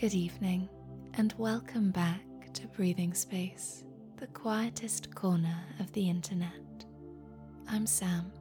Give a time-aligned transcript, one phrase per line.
[0.00, 0.66] Good evening,
[1.18, 3.84] and welcome back to Breathing Space,
[4.16, 6.86] the quietest corner of the internet.
[7.68, 8.32] I'm Sam.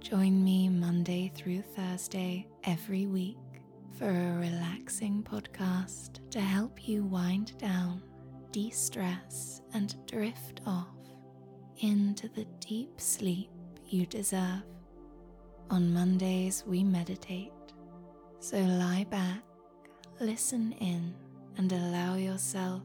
[0.00, 3.38] Join me Monday through Thursday every week
[3.98, 8.02] for a relaxing podcast to help you wind down,
[8.50, 10.98] de stress, and drift off
[11.78, 13.48] into the deep sleep
[13.86, 14.62] you deserve.
[15.70, 17.50] On Mondays, we meditate,
[18.40, 19.42] so lie back,
[20.20, 21.14] listen in,
[21.56, 22.82] and allow yourself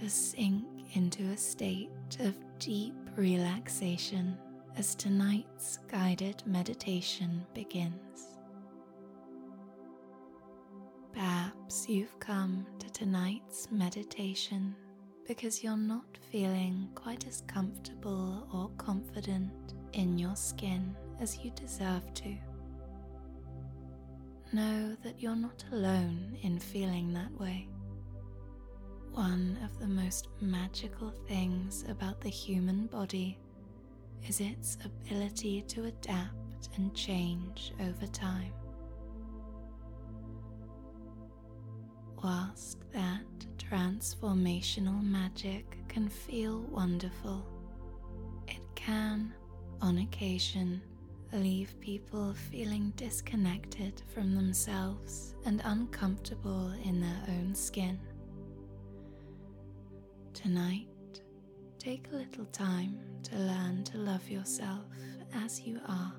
[0.00, 1.90] to sink into a state
[2.20, 4.36] of deep relaxation
[4.76, 8.38] as tonight's guided meditation begins.
[11.12, 14.74] Perhaps you've come to tonight's meditation
[15.26, 19.52] because you're not feeling quite as comfortable or confident
[19.92, 22.34] in your skin as you deserve to.
[24.52, 27.68] Know that you're not alone in feeling that way.
[29.12, 33.38] One of the most magical things about the human body
[34.26, 38.52] is its ability to adapt and change over time.
[42.20, 43.22] Whilst that
[43.56, 47.46] transformational magic can feel wonderful,
[48.48, 49.32] it can,
[49.80, 50.82] on occasion,
[51.38, 57.98] leave people feeling disconnected from themselves and uncomfortable in their own skin.
[60.34, 60.88] Tonight,
[61.78, 64.84] take a little time to learn to love yourself
[65.32, 66.12] as you are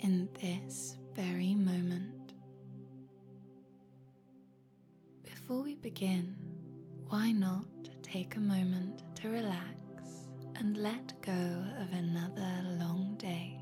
[0.00, 2.34] in this very moment.
[5.24, 6.36] Before we begin,
[7.08, 7.64] why not
[8.02, 13.57] take a moment to relax and let go of another long day?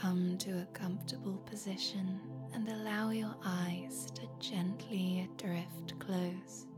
[0.00, 2.18] Come to a comfortable position
[2.54, 6.68] and allow your eyes to gently drift closed.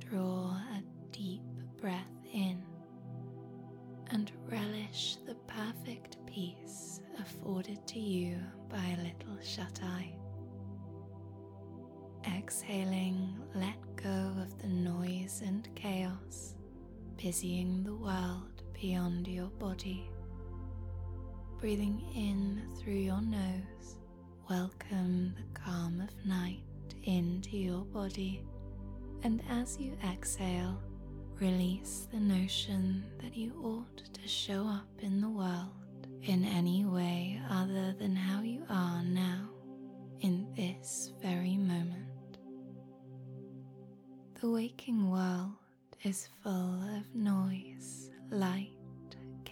[0.00, 1.44] Draw a deep
[1.80, 2.02] breath
[2.32, 2.60] in
[4.08, 10.16] and relish the perfect peace afforded to you by a little shut eye.
[12.26, 16.56] Exhaling, let go of the noise and chaos
[17.16, 20.10] busying the world beyond your body.
[21.66, 23.96] Breathing in through your nose,
[24.48, 26.62] welcome the calm of night
[27.02, 28.44] into your body.
[29.24, 30.80] And as you exhale,
[31.40, 37.42] release the notion that you ought to show up in the world in any way
[37.50, 39.48] other than how you are now,
[40.20, 42.38] in this very moment.
[44.40, 45.50] The waking world
[46.04, 48.75] is full of noise, light,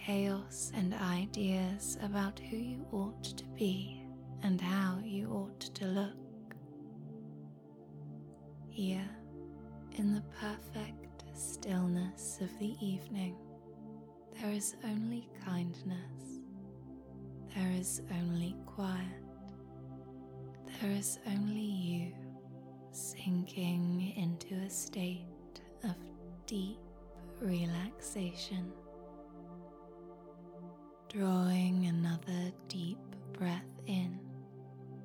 [0.05, 4.03] chaos, and ideas about who you ought to be
[4.43, 6.55] and how you ought to look.
[8.69, 9.09] Here,
[9.93, 13.35] in the perfect stillness of the evening,
[14.39, 16.41] there is only kindness,
[17.55, 19.01] there is only quiet,
[20.81, 22.11] there is only you
[22.91, 25.95] sinking into a state of
[26.45, 26.77] deep
[27.41, 28.71] relaxation.
[31.15, 32.99] Drawing another deep
[33.31, 34.19] breath in,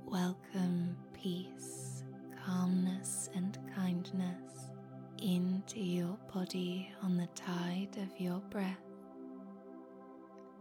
[0.04, 2.02] welcome peace,
[2.44, 4.72] calmness, and kindness
[5.22, 8.82] into your body on the tide of your breath.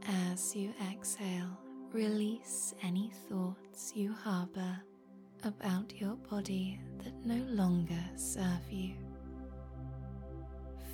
[0.08, 1.58] As you exhale,
[1.92, 4.80] release any thoughts you harbor
[5.46, 8.94] about your body that no longer serve you.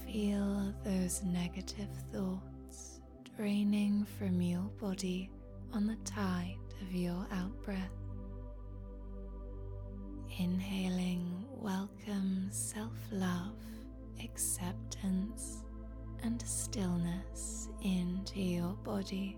[0.06, 2.25] Feel those negative thoughts
[3.36, 5.30] draining from your body
[5.74, 7.92] on the tide of your outbreath.
[10.38, 13.58] Inhaling welcome self love,
[14.24, 15.64] acceptance,
[16.24, 19.38] and stillness into your body.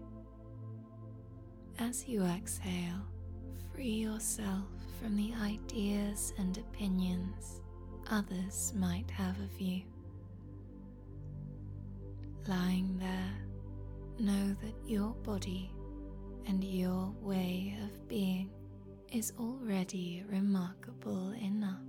[1.80, 3.02] As you exhale,
[3.74, 4.68] free yourself
[5.00, 7.62] from the ideas and opinions
[8.10, 9.82] others might have of you.
[12.48, 13.27] Lying there,
[14.20, 15.72] know that your body
[16.48, 18.50] and your way of being
[19.12, 21.82] is already remarkable enough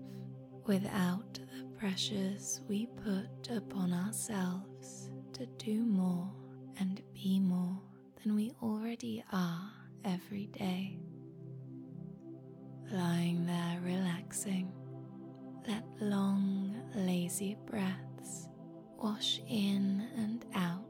[0.66, 6.30] without the pressures we put upon ourselves to do more
[6.78, 7.80] and be more
[8.22, 9.70] than we already are
[10.04, 10.98] every day.
[12.90, 14.72] Lying there relaxing,
[15.66, 18.48] let long, lazy breaths
[18.98, 20.87] wash in and out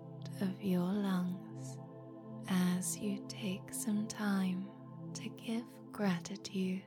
[3.00, 4.66] you take some time
[5.14, 6.82] to give gratitude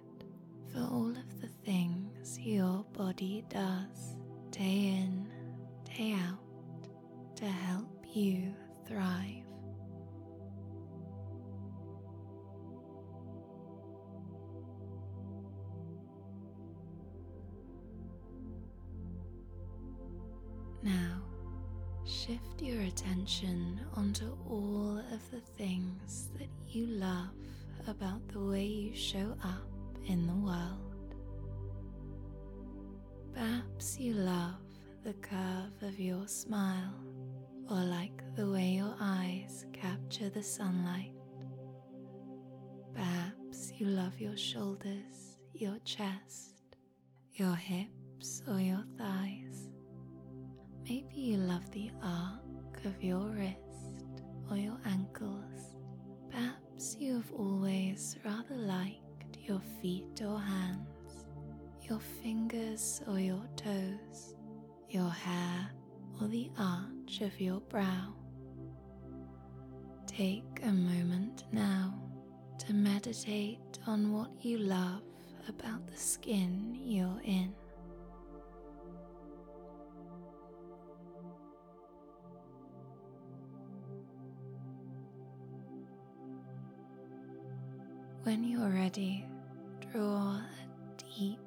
[0.72, 4.16] for all of the things your body does
[4.52, 5.28] day in,
[5.86, 6.40] day out
[7.36, 8.54] to help you
[8.88, 9.51] thrive.
[22.62, 27.34] Your attention onto all of the things that you love
[27.88, 29.68] about the way you show up
[30.08, 31.16] in the world.
[33.34, 34.62] Perhaps you love
[35.04, 36.94] the curve of your smile
[37.68, 41.14] or like the way your eyes capture the sunlight.
[42.94, 46.54] Perhaps you love your shoulders, your chest,
[47.34, 49.70] your hips, or your thighs.
[50.84, 52.51] Maybe you love the arc
[53.02, 55.76] your wrist or your ankles.
[56.30, 61.26] Perhaps you have always rather liked your feet or hands,
[61.82, 64.36] your fingers or your toes,
[64.90, 65.70] your hair
[66.22, 68.14] or the arch of your brow.
[70.08, 71.94] Take a moment now
[72.60, 75.02] to meditate on what you love
[75.48, 77.54] about the skin you're in.
[88.24, 89.26] When you're ready,
[89.92, 90.46] draw a
[91.18, 91.40] deep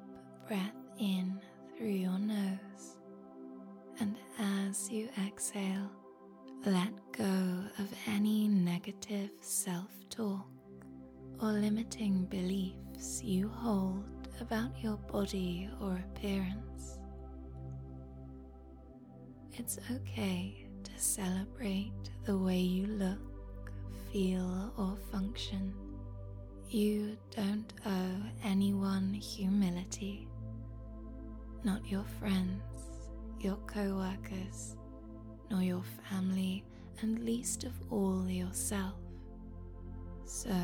[0.45, 1.39] breath in
[1.77, 2.97] through your nose,
[4.01, 5.89] and as you exhale,
[6.65, 10.45] let go of any negative self talk
[11.41, 16.99] or limiting beliefs you hold about your body or appearance.
[19.53, 21.93] It's okay to celebrate
[22.25, 23.71] the way you look,
[24.11, 25.73] feel, or function
[26.69, 30.27] you don't owe anyone humility,
[31.63, 32.61] not your friends,
[33.39, 34.75] your co workers,
[35.49, 36.63] nor your family,
[37.01, 38.95] and least of all yourself.
[40.25, 40.55] So,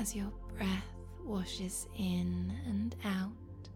[0.00, 0.94] as your breath
[1.24, 3.68] washes in and out,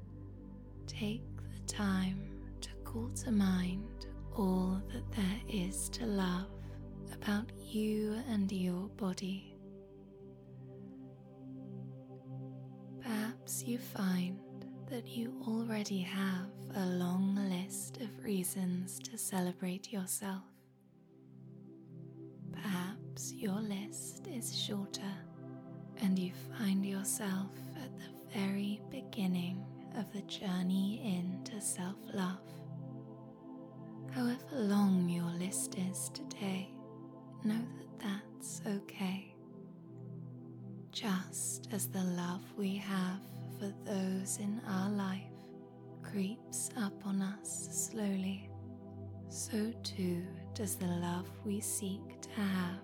[0.86, 2.20] take the time
[2.60, 4.06] to call to mind
[4.36, 6.46] all that there is to love
[7.12, 9.54] about you and your body.
[13.50, 14.38] Perhaps you find
[14.88, 20.44] that you already have a long list of reasons to celebrate yourself.
[22.52, 25.14] Perhaps your list is shorter
[26.00, 27.50] and you find yourself
[27.82, 29.64] at the very beginning
[29.96, 32.46] of the journey into self love.
[34.12, 36.68] However long your list is today,
[37.42, 39.34] know that that's okay.
[40.92, 43.29] Just as the love we have
[43.60, 45.20] for those in our life
[46.02, 48.48] creeps up on us slowly,
[49.28, 50.22] so too
[50.54, 52.80] does the love we seek to have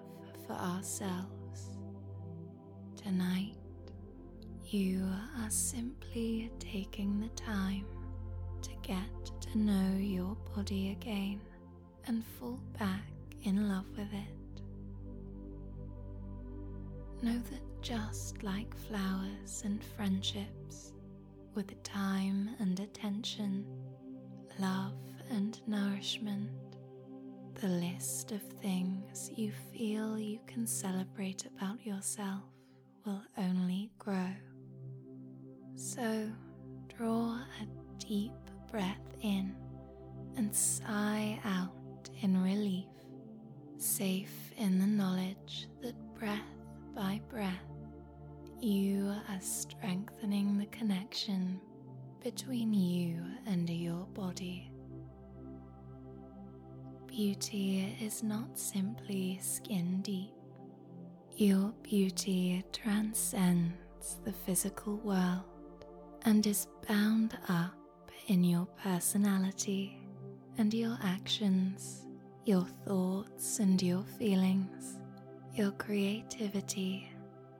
[0.46, 1.78] for ourselves.
[2.94, 3.56] Tonight,
[4.64, 5.02] you
[5.40, 7.86] are simply taking the time
[8.60, 11.40] to get to know your body again
[12.06, 13.08] and fall back
[13.44, 14.45] in love with it.
[17.22, 20.92] Know that just like flowers and friendships,
[21.54, 23.64] with time and attention,
[24.58, 24.92] love
[25.30, 26.50] and nourishment,
[27.54, 32.44] the list of things you feel you can celebrate about yourself
[33.06, 34.30] will only grow.
[35.74, 36.30] So
[36.96, 37.66] draw a
[37.98, 38.32] deep
[38.70, 39.56] breath in
[40.36, 42.84] and sigh out in relief,
[43.78, 45.94] safe in the knowledge that
[58.06, 60.32] is not simply skin deep.
[61.36, 65.42] Your beauty transcends the physical world
[66.24, 67.74] and is bound up
[68.28, 69.98] in your personality
[70.56, 72.06] and your actions,
[72.44, 75.00] your thoughts and your feelings,
[75.54, 77.10] your creativity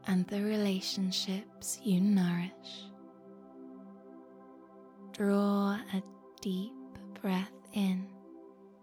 [0.07, 2.85] and the relationships you nourish.
[5.11, 6.03] Draw a
[6.41, 6.73] deep
[7.21, 8.07] breath in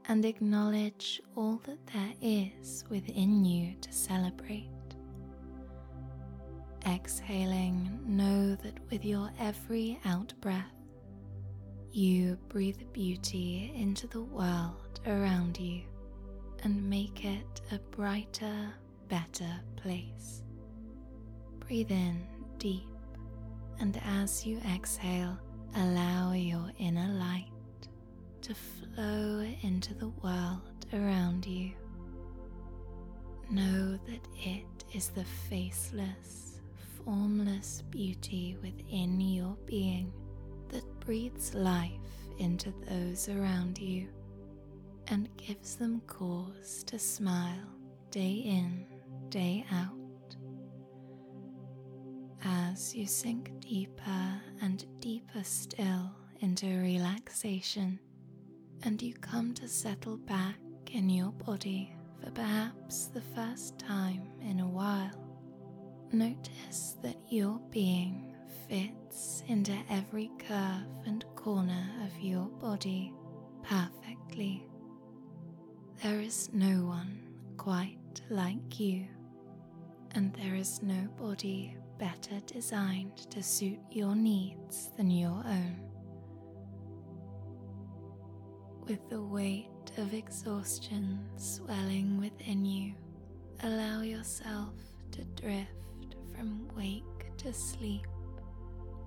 [0.07, 4.69] and acknowledge all that there is within you to celebrate.
[6.86, 10.74] Exhaling, know that with your every out breath,
[11.91, 15.81] you breathe beauty into the world around you
[16.63, 18.74] and make it a brighter,
[19.07, 20.43] better place.
[21.60, 22.25] Breathe in
[22.57, 22.88] deep
[23.79, 25.38] and as you exhale,
[25.75, 27.52] allow your inner light
[28.44, 31.72] to flow into the world around you.
[33.50, 36.60] Know that it is the faceless,
[37.06, 40.12] formless beauty within your being
[40.68, 41.92] that breathes life
[42.38, 44.10] into those around you
[45.08, 47.70] and gives them cause to smile
[48.12, 48.86] day in,
[49.30, 50.36] day out.
[52.44, 58.00] As you sink deeper and deeper still into relaxation,
[58.86, 60.58] and you come to settle back
[60.92, 65.12] in your body for perhaps the first time in a while,
[66.12, 68.36] notice that your being
[68.68, 73.13] fits into every curve and corner of your body
[73.63, 74.66] perfectly.
[76.02, 77.20] There is no one
[77.58, 79.06] quite like you,
[80.16, 85.93] and there is no body better designed to suit your needs than your own.
[88.88, 92.94] With the weight of exhaustion swelling within you,
[93.62, 94.74] allow yourself
[95.12, 98.06] to drift from wake to sleep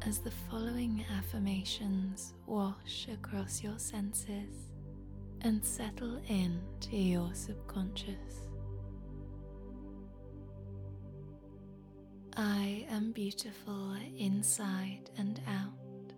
[0.06, 4.70] as the following affirmations wash across your senses
[5.42, 8.48] and settle into your subconscious.
[12.34, 16.14] I am beautiful inside and out.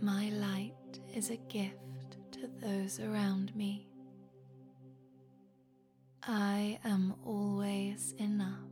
[0.00, 0.74] My light
[1.14, 3.86] is a gift to those around me.
[6.22, 8.70] I am always enough.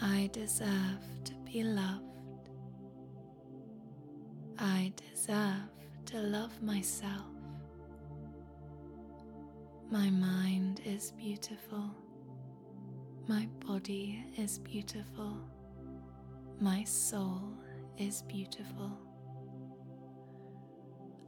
[0.00, 2.04] I deserve to be loved.
[4.58, 5.70] I deserve
[6.06, 7.26] to love myself.
[9.90, 11.90] My mind is beautiful.
[13.26, 15.38] My body is beautiful.
[16.60, 17.40] My soul
[17.98, 18.92] is beautiful.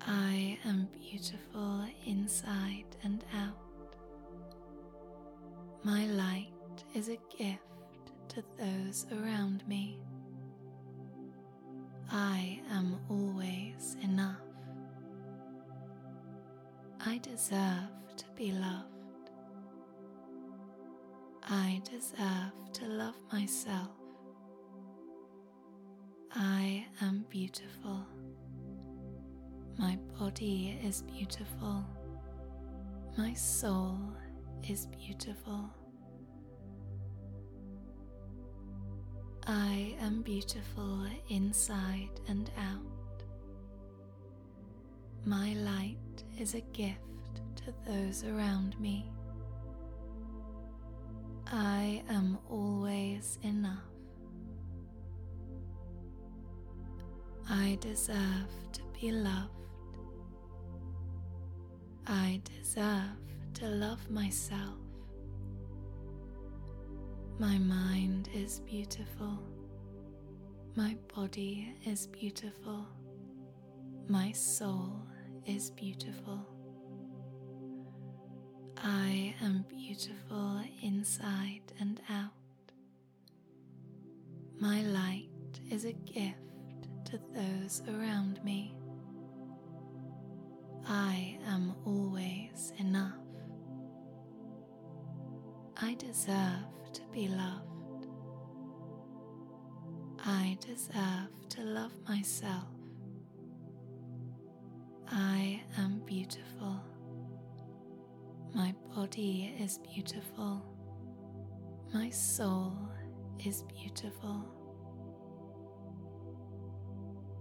[0.02, 3.96] I am beautiful inside and out.
[5.82, 6.52] My light
[6.94, 7.60] is a gift
[8.28, 9.98] to those around me.
[12.10, 14.36] I am always enough.
[17.04, 19.30] I deserve to be loved.
[21.42, 23.99] I deserve to love myself.
[26.34, 28.06] I am beautiful.
[29.78, 31.84] My body is beautiful.
[33.18, 33.98] My soul
[34.68, 35.68] is beautiful.
[39.46, 43.24] I am beautiful inside and out.
[45.24, 45.96] My light
[46.38, 47.00] is a gift
[47.56, 49.10] to those around me.
[51.48, 53.89] I am always enough.
[57.52, 59.50] I deserve to be loved.
[62.06, 63.18] I deserve
[63.54, 64.78] to love myself.
[67.40, 69.36] My mind is beautiful.
[70.76, 72.86] My body is beautiful.
[74.06, 75.02] My soul
[75.44, 76.46] is beautiful.
[78.76, 82.30] I am beautiful inside and out.
[84.60, 85.28] My light
[85.68, 86.49] is a gift
[87.10, 88.72] to those around me.
[90.86, 93.16] I am always enough.
[95.76, 98.06] I deserve to be loved.
[100.24, 102.68] I deserve to love myself.
[105.10, 106.80] I am beautiful.
[108.54, 110.62] My body is beautiful.
[111.92, 112.72] My soul
[113.44, 114.59] is beautiful.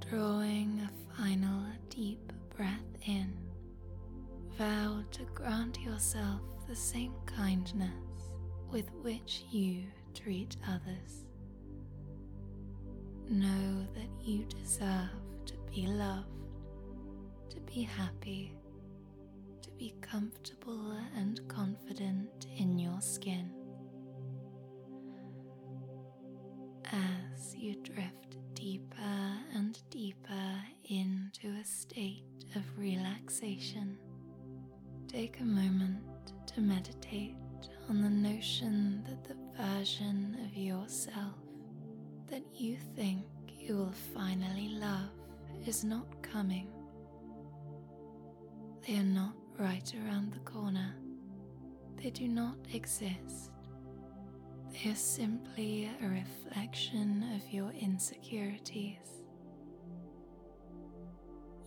[0.09, 1.61] Drawing a final
[1.91, 3.31] deep breath in,
[4.57, 7.91] vow to grant yourself the same kindness
[8.71, 9.83] with which you
[10.15, 11.25] treat others.
[13.29, 15.11] Know that you deserve
[15.45, 16.25] to be loved,
[17.51, 18.55] to be happy,
[19.61, 23.51] to be comfortable and confident in your skin.
[26.91, 28.28] As you drift
[28.59, 30.55] deeper and deeper
[30.89, 32.25] into a state
[32.55, 33.97] of relaxation,
[35.07, 36.01] take a moment
[36.47, 37.37] to meditate
[37.89, 41.35] on the notion that the version of yourself
[42.29, 45.09] that you think you will finally love
[45.65, 46.67] is not coming.
[48.85, 50.95] They are not right around the corner.
[51.95, 53.48] They do not exist.
[54.85, 59.23] Is simply a reflection of your insecurities.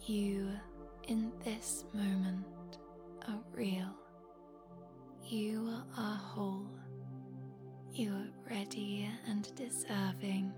[0.06, 0.48] You,
[1.08, 2.46] in this moment,
[3.28, 3.94] are real.
[5.24, 6.66] You are whole.
[7.92, 10.52] You are ready and deserving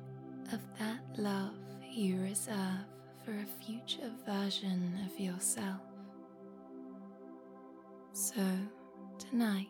[0.52, 1.54] of that love
[1.90, 2.86] you reserve
[3.24, 5.80] for a future version of yourself.
[8.12, 8.42] So,
[9.18, 9.68] tonight,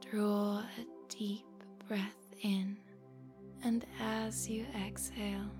[0.00, 1.44] draw a deep
[1.88, 2.76] breath in,
[3.64, 5.50] and as you exhale,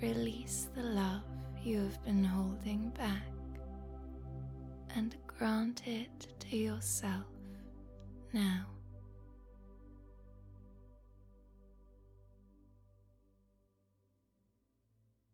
[0.00, 1.22] release the love
[1.62, 3.26] you have been holding back
[4.96, 7.26] and grant it to yourself
[8.32, 8.66] now.